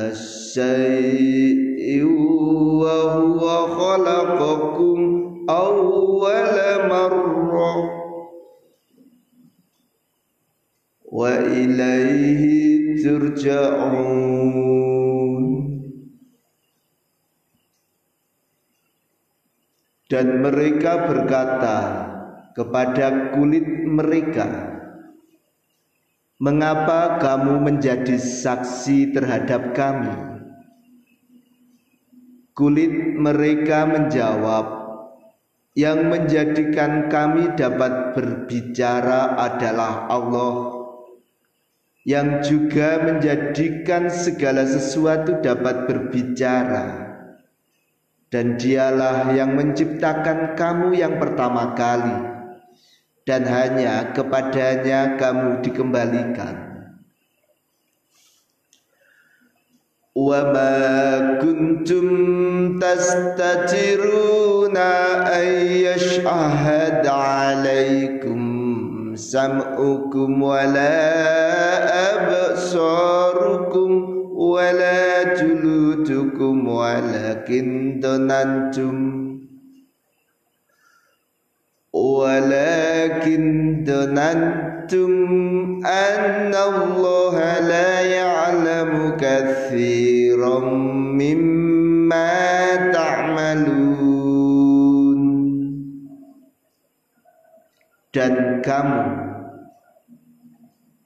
شيء. 0.53 1.08
Ilaihi 11.27 12.95
turja'un. 13.03 14.63
Dan 20.09 20.41
mereka 20.41 21.05
berkata 21.05 21.77
kepada 22.57 23.35
kulit 23.37 23.67
mereka 23.85 24.79
mengapa 26.41 27.21
kamu 27.21 27.61
menjadi 27.61 28.17
saksi 28.17 29.13
terhadap 29.13 29.77
kami? 29.77 30.41
Kulit 32.57 32.91
mereka 33.21 33.85
menjawab 33.85 34.65
yang 35.77 36.09
menjadikan 36.09 37.07
kami 37.07 37.53
dapat 37.53 38.17
berbicara 38.17 39.37
adalah 39.37 40.09
Allah 40.09 40.78
yang 42.07 42.39
juga 42.39 43.03
menjadikan 43.03 44.07
segala 44.07 44.63
sesuatu 44.63 45.43
dapat 45.43 45.87
berbicara. 45.87 47.07
Dan 48.29 48.61
dialah 48.61 49.33
yang 49.33 49.57
menciptakan 49.57 50.53
kamu 50.53 51.01
yang 51.01 51.17
pertama 51.17 51.73
kali 51.73 52.29
dan 53.25 53.41
hanya 53.45 54.13
kepadanya 54.13 55.17
kamu 55.17 55.61
dikembalikan. 55.65 56.55
Wa 60.13 60.41
ma 60.49 60.73
kuntum 61.41 62.07
tastatiruna 62.81 64.89
ay 65.29 65.85
yashhad 65.89 67.05
سمعكم 69.19 70.43
ولا 70.43 70.95
أبصاركم 72.15 73.91
ولا 74.35 75.23
جلودكم 75.33 76.67
ولكن 76.67 77.99
ظننتم 78.03 79.19
ولكن 81.93 83.43
ظننتم 83.87 85.11
أن 85.85 86.53
الله 86.55 87.59
لا 87.59 88.01
يعلم 88.01 89.17
كثيرا 89.19 90.59
مما 91.19 92.75
تعملون. 92.93 93.78
Dan 98.09 98.63
kamu 98.65 99.05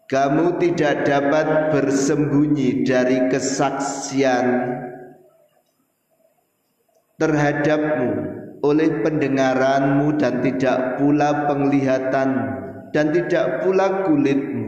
kamu 0.07 0.45
tidak 0.61 1.03
dapat 1.07 1.47
bersembunyi 1.73 2.85
dari 2.85 3.27
kesaksian 3.31 4.45
terhadapmu 7.17 8.11
oleh 8.63 8.89
pendengaranmu 9.03 10.15
dan 10.21 10.39
tidak 10.39 10.99
pula 11.01 11.49
penglihatanmu 11.49 12.47
dan 12.95 13.05
tidak 13.11 13.65
pula 13.65 14.05
kulitmu 14.07 14.63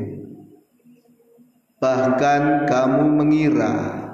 bahkan 1.80 2.66
kamu 2.66 3.04
mengira 3.22 4.06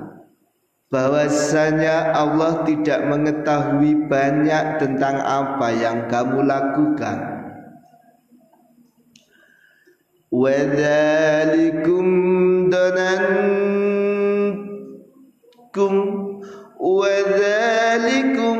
bahwasanya 0.92 2.12
Allah 2.12 2.68
tidak 2.68 3.00
mengetahui 3.08 4.12
banyak 4.12 4.78
tentang 4.78 5.24
apa 5.24 5.68
yang 5.72 6.12
kamu 6.12 6.44
lakukan. 6.44 7.41
وذلكم 10.32 12.06
دننكم 12.70 13.14
وذلكم 16.80 18.58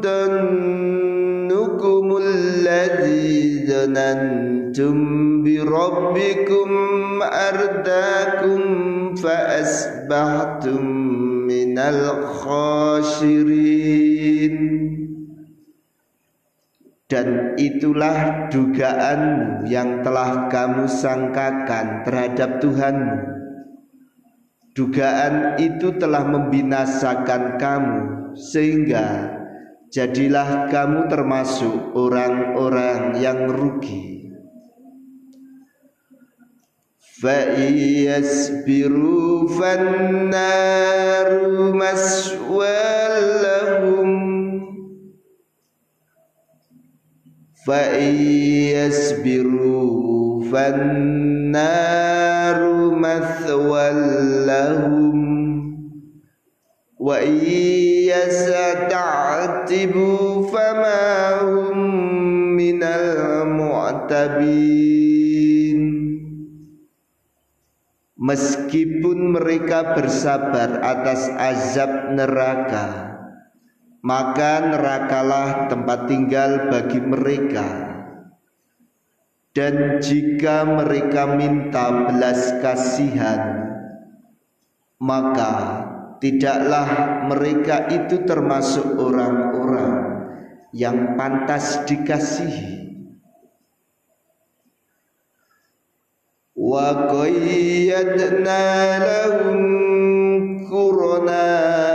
دنكم 0.00 2.16
الذي 2.22 3.66
ظننتم 3.66 4.96
بربكم 5.44 6.70
أرداكم 7.22 8.60
فأصبحتم 9.14 11.08
minal 11.48 12.28
khasirin 12.44 14.56
dan 17.11 17.59
itulah 17.59 18.49
dugaanmu 18.49 19.69
yang 19.69 20.01
telah 20.01 20.49
kamu 20.49 20.89
sangkakan 20.89 22.01
terhadap 22.07 22.57
Tuhanmu 22.63 23.17
dugaan 24.73 25.61
itu 25.61 25.93
telah 26.01 26.25
membinasakan 26.25 27.61
kamu 27.61 27.99
sehingga 28.33 29.29
jadilah 29.93 30.73
kamu 30.73 31.05
termasuk 31.05 31.93
orang-orang 31.93 33.21
yang 33.21 33.45
rugi 33.49 34.13
فإن 37.23 37.73
يسبروا 38.03 39.47
فالنار 39.47 41.29
مسوى 41.71 43.16
فإن 47.67 48.15
يسبروا 48.75 50.43
فالنار 50.51 52.59
مثوى 52.95 53.91
لهم 54.45 55.23
وإن 56.99 57.35
يستعتبوا 58.15 60.27
فما 60.47 61.41
هم 61.41 61.77
من 62.55 62.83
المعتبين 62.83 64.83
Meskipun 68.23 69.35
mereka 69.35 69.99
bersabar 69.99 70.79
atas 70.79 71.27
azab 71.27 72.15
neraka 72.15 73.06
maka 74.02 74.74
nerakalah 74.74 75.66
tempat 75.66 76.06
tinggal 76.06 76.70
bagi 76.70 77.00
mereka. 77.02 77.66
Dan 79.56 79.98
jika 79.98 80.62
mereka 80.62 81.34
minta 81.34 82.06
belas 82.06 82.62
kasihan 82.62 83.68
maka 84.98 85.54
tidaklah 86.18 87.22
mereka 87.30 87.86
itu 87.90 88.26
termasuk 88.26 88.98
orang-orang 88.98 89.94
yang 90.74 91.14
pantas 91.14 91.86
dikasihi. 91.86 92.78
Wa 96.58 97.06
qayyadna 97.06 98.62
lahum 98.98 99.58
qurana 100.66 101.87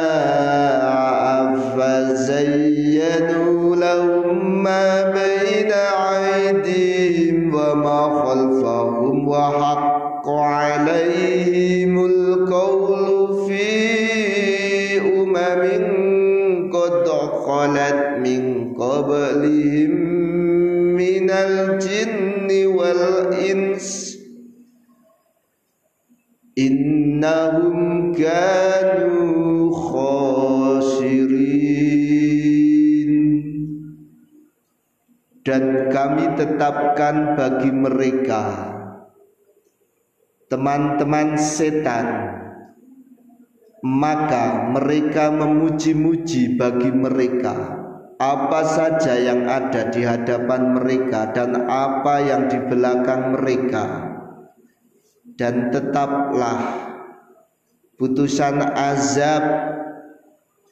qablihim 18.78 19.94
minal 20.96 21.80
jinni 21.82 22.70
wal 22.70 23.34
ins 23.36 24.16
innahum 26.56 28.14
kanu 28.16 29.74
khasirin 29.74 31.14
dan 35.44 35.92
kami 35.92 36.26
tetapkan 36.40 37.36
bagi 37.36 37.72
mereka 37.74 38.44
teman-teman 40.48 41.36
setan 41.36 42.34
maka 43.84 44.72
mereka 44.72 45.28
memuji-muji 45.28 46.56
bagi 46.56 46.88
mereka 46.88 47.83
apa 48.22 48.62
saja 48.68 49.18
yang 49.18 49.50
ada 49.50 49.90
di 49.90 50.06
hadapan 50.06 50.78
mereka 50.78 51.34
dan 51.34 51.66
apa 51.66 52.22
yang 52.22 52.50
di 52.50 52.60
belakang 52.70 53.38
mereka. 53.38 54.14
Dan 55.34 55.74
tetaplah 55.74 56.62
putusan 57.98 58.62
azab 58.62 59.42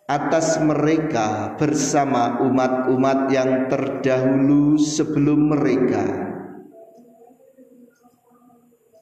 atas 0.05 0.59
mereka 0.59 1.55
bersama 1.57 2.43
umat-umat 2.45 3.31
yang 3.33 3.71
terdahulu 3.71 4.77
sebelum 4.77 5.55
mereka. 5.55 6.03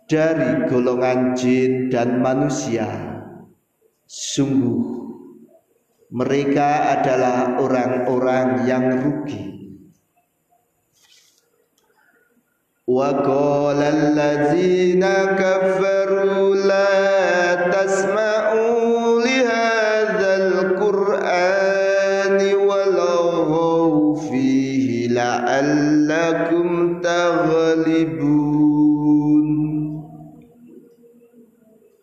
Dari 0.10 0.66
golongan 0.66 1.38
jin 1.38 1.94
dan 1.94 2.18
manusia 2.18 2.90
sungguh 4.10 5.09
mereka 6.10 6.97
adalah 6.97 7.62
orang-orang 7.62 8.66
yang 8.66 8.86
rugi. 8.97 9.45
Wa 12.89 13.14
qala 13.22 13.93
allazina 13.93 15.38
kafaru 15.38 16.57
la 16.66 16.89
tasma'u 17.70 19.22
li 19.22 19.38
hadzal 19.45 20.74
qur'ani 20.82 22.57
wa 22.57 22.89
fihi 24.18 25.14
la'allakum 25.14 26.68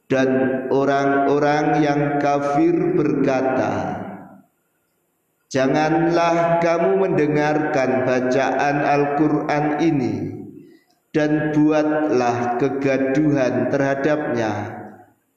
dan 0.07 0.31
orang-orang 0.71 1.83
yang 1.83 2.01
kafir 2.23 2.95
berkata 2.95 4.03
Janganlah 5.47 6.59
kamu 6.59 7.07
mendengarkan 7.07 8.03
bacaan 8.03 8.77
Al-Quran 8.83 9.65
ini 9.79 10.15
dan 11.15 11.55
buatlah 11.55 12.59
kegaduhan 12.59 13.71
terhadapnya 13.71 14.53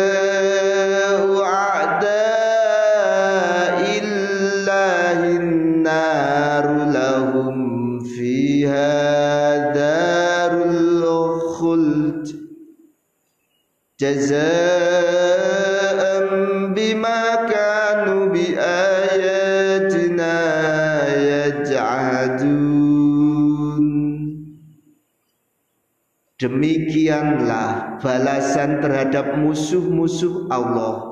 Demikianlah 26.43 28.03
balasan 28.03 28.83
terhadap 28.83 29.39
musuh-musuh 29.39 30.51
Allah 30.51 31.07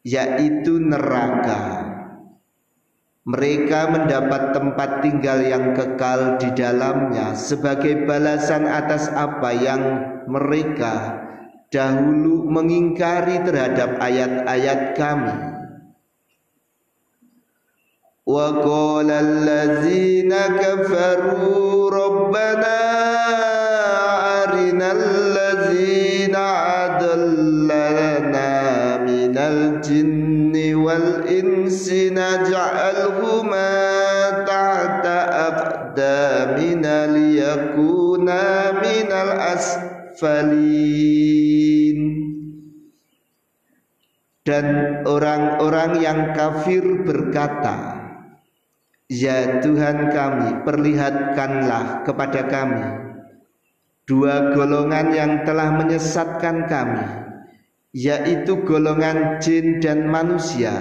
yaitu 0.00 0.80
neraka. 0.80 1.92
Mereka 3.28 3.92
mendapat 3.92 4.56
tempat 4.56 5.04
tinggal 5.04 5.44
yang 5.44 5.76
kekal 5.76 6.40
di 6.40 6.56
dalamnya 6.56 7.36
sebagai 7.36 8.08
balasan 8.08 8.64
atas 8.64 9.12
apa 9.12 9.52
yang 9.52 9.82
mereka 10.24 11.27
dahulu 11.68 12.48
mengingkari 12.48 13.44
terhadap 13.44 14.00
ayat-ayat 14.00 14.96
kami. 14.96 15.36
Wa 18.28 18.60
qala 18.60 19.24
allazina 19.24 20.52
kafaru 20.52 21.88
rabbana 21.88 22.80
arinal 24.44 25.04
ladzina 25.32 26.44
adallana 26.92 28.50
minal 29.04 29.80
jinni 29.80 30.76
wal 30.76 31.24
insi 31.24 32.12
naj'alhuma 32.12 33.64
tahta 34.44 35.16
aqdamina 35.48 37.16
liyakuna 37.16 38.76
minal 38.76 39.32
asfal 39.40 39.87
mukfalin 40.18 41.98
dan 44.42 44.66
orang-orang 45.06 46.02
yang 46.02 46.34
kafir 46.34 46.82
berkata 47.06 47.94
Ya 49.08 49.64
Tuhan 49.64 50.12
kami 50.12 50.68
perlihatkanlah 50.68 52.04
kepada 52.04 52.44
kami 52.44 52.84
dua 54.04 54.52
golongan 54.52 55.16
yang 55.16 55.32
telah 55.48 55.72
menyesatkan 55.80 56.68
kami 56.68 57.08
yaitu 57.96 58.60
golongan 58.68 59.40
jin 59.40 59.80
dan 59.80 60.12
manusia 60.12 60.76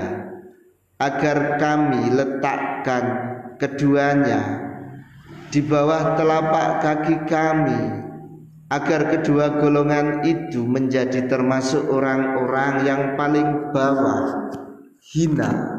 agar 1.00 1.56
kami 1.56 2.12
letakkan 2.12 3.06
keduanya 3.64 4.60
di 5.48 5.64
bawah 5.64 6.20
telapak 6.20 6.84
kaki 6.84 7.16
kami 7.32 8.07
agar 8.68 9.15
kedua 9.15 9.63
golongan 9.63 10.28
itu 10.28 10.68
menjadi 10.68 11.24
termasuk 11.32 11.88
orang-orang 11.88 12.84
yang 12.84 13.01
paling 13.15 13.72
bawah 13.72 14.51
hina. 15.15 15.78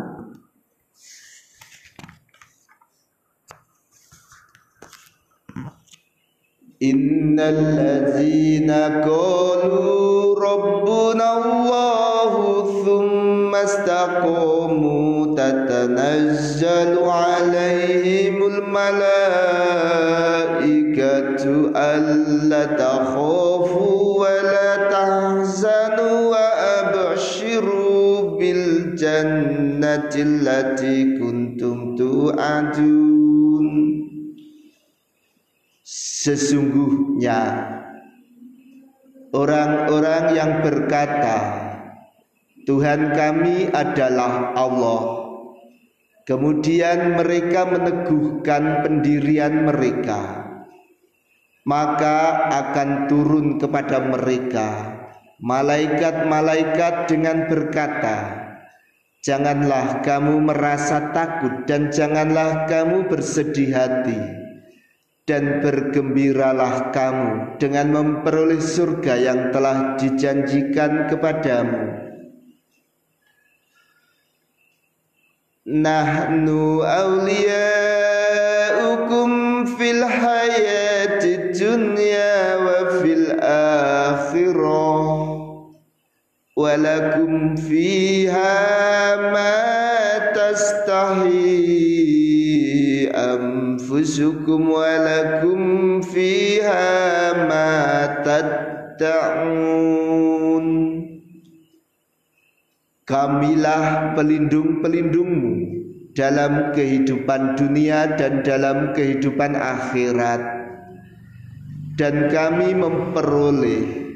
Innal 6.79 7.59
ladzina 7.75 9.03
qalu 9.03 10.39
rabbuna 10.39 11.27
allahu 11.43 12.87
thumma 12.87 13.67
istaqamu 13.67 15.35
tatanazzalu 15.35 17.03
alaihimul 17.03 18.63
malaa'ikatu 18.71 20.58
ألا 21.76 22.64
تخافوا 22.78 23.98
ولا 24.22 24.70
تحزنوا 24.92 26.18
وأبشروا 26.34 28.12
بالجنة 28.38 30.14
التي 30.16 30.98
كنتم 31.20 31.96
توعدون 31.96 33.68
Sesungguhnya 36.24 37.68
orang-orang 39.36 40.32
yang 40.32 40.64
berkata 40.64 41.40
Tuhan 42.64 43.12
kami 43.12 43.68
adalah 43.76 44.56
Allah 44.56 45.24
Kemudian 46.24 47.20
mereka 47.20 47.68
meneguhkan 47.68 48.88
pendirian 48.88 49.68
mereka 49.68 50.47
Maka 51.69 52.49
akan 52.49 53.13
turun 53.13 53.61
kepada 53.61 54.01
mereka 54.01 54.97
Malaikat-malaikat 55.45 57.13
dengan 57.13 57.45
berkata 57.45 58.49
Janganlah 59.21 60.01
kamu 60.01 60.41
merasa 60.49 61.13
takut 61.13 61.69
dan 61.69 61.93
janganlah 61.93 62.65
kamu 62.65 63.11
bersedih 63.11 63.75
hati 63.77 64.39
dan 65.29 65.61
bergembiralah 65.61 66.89
kamu 66.89 67.61
dengan 67.61 67.93
memperoleh 67.93 68.57
surga 68.57 69.21
yang 69.21 69.53
telah 69.53 70.01
dijanjikan 70.01 71.05
kepadamu. 71.13 72.09
Nahnu 75.69 76.81
awliyaukum 76.81 77.29
fil 79.77 80.01
hayati 80.01 80.38
walakum 86.78 87.58
fiha 87.58 88.54
ma 89.34 89.54
tastahi 90.34 91.94
أنفسكم 93.14 94.62
ولكم 94.70 95.62
فيها 96.02 96.88
ما 97.46 97.74
تدعون 98.26 99.64
Kamilah 103.04 104.16
pelindung-pelindungmu 104.16 105.54
dalam 106.16 106.72
kehidupan 106.72 107.60
dunia 107.60 108.16
dan 108.16 108.48
dalam 108.48 108.96
kehidupan 108.96 109.60
akhirat 109.60 110.40
dan 112.00 112.32
kami 112.32 112.72
memperoleh 112.80 114.07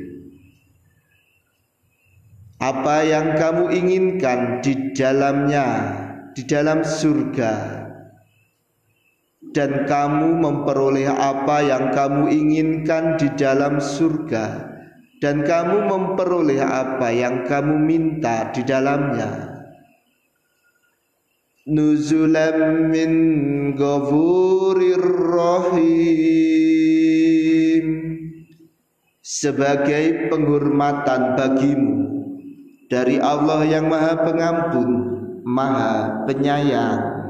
apa 2.62 3.02
yang 3.02 3.34
kamu 3.34 3.74
inginkan 3.74 4.62
di 4.62 4.94
dalamnya 4.94 5.98
di 6.30 6.46
dalam 6.46 6.86
surga? 6.86 7.82
Dan 9.52 9.84
kamu 9.84 10.38
memperoleh 10.38 11.10
apa 11.10 11.58
yang 11.60 11.90
kamu 11.90 12.30
inginkan 12.30 13.18
di 13.18 13.34
dalam 13.34 13.82
surga? 13.82 14.70
Dan 15.18 15.42
kamu 15.42 15.90
memperoleh 15.90 16.62
apa 16.62 17.10
yang 17.10 17.42
kamu 17.50 17.82
minta 17.82 18.54
di 18.54 18.62
dalamnya? 18.62 19.58
Nuzulam 21.66 22.94
min 22.94 23.12
ghafurir 23.74 25.02
rahim. 25.34 26.16
Sebagai 29.22 30.30
penghormatan 30.30 31.34
bagimu 31.34 32.11
dari 32.92 33.16
Allah 33.16 33.64
yang 33.64 33.88
Maha 33.88 34.20
Pengampun, 34.20 34.90
Maha 35.48 36.28
Penyayang. 36.28 37.21